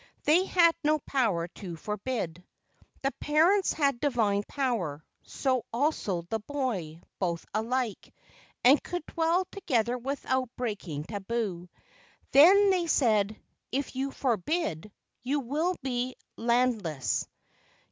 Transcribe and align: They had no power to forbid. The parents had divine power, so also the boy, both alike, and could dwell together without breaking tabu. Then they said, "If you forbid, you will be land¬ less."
They 0.23 0.45
had 0.45 0.73
no 0.83 0.97
power 0.97 1.47
to 1.47 1.75
forbid. 1.75 2.43
The 3.03 3.11
parents 3.21 3.71
had 3.73 3.99
divine 3.99 4.41
power, 4.47 5.05
so 5.21 5.63
also 5.71 6.23
the 6.23 6.39
boy, 6.39 7.01
both 7.19 7.45
alike, 7.53 8.11
and 8.63 8.81
could 8.81 9.05
dwell 9.05 9.45
together 9.51 9.99
without 9.99 10.49
breaking 10.55 11.03
tabu. 11.03 11.67
Then 12.31 12.71
they 12.71 12.87
said, 12.87 13.39
"If 13.71 13.95
you 13.95 14.09
forbid, 14.09 14.91
you 15.21 15.39
will 15.39 15.75
be 15.83 16.15
land¬ 16.35 16.83
less." 16.83 17.27